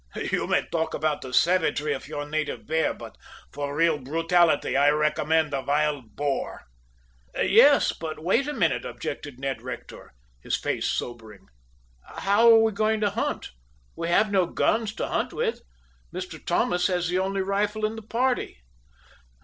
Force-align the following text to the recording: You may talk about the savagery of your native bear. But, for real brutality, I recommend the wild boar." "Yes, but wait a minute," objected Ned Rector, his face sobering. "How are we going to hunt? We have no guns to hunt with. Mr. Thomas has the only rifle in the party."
You 0.31 0.47
may 0.47 0.65
talk 0.65 0.95
about 0.95 1.21
the 1.21 1.31
savagery 1.31 1.93
of 1.93 2.07
your 2.07 2.27
native 2.27 2.65
bear. 2.65 2.91
But, 2.91 3.17
for 3.53 3.75
real 3.75 3.99
brutality, 3.99 4.75
I 4.75 4.89
recommend 4.89 5.53
the 5.53 5.61
wild 5.61 6.15
boar." 6.15 6.63
"Yes, 7.35 7.91
but 7.93 8.17
wait 8.19 8.47
a 8.47 8.53
minute," 8.53 8.83
objected 8.83 9.37
Ned 9.39 9.61
Rector, 9.61 10.11
his 10.41 10.55
face 10.57 10.89
sobering. 10.89 11.45
"How 12.15 12.49
are 12.49 12.57
we 12.57 12.71
going 12.71 12.99
to 13.01 13.11
hunt? 13.11 13.51
We 13.95 14.07
have 14.07 14.31
no 14.31 14.47
guns 14.47 14.95
to 14.95 15.07
hunt 15.07 15.33
with. 15.33 15.61
Mr. 16.11 16.43
Thomas 16.43 16.87
has 16.87 17.07
the 17.09 17.19
only 17.19 17.41
rifle 17.41 17.85
in 17.85 17.95
the 17.95 18.01
party." 18.01 18.57